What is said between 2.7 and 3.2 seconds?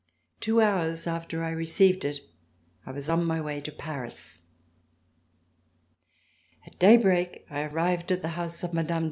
I was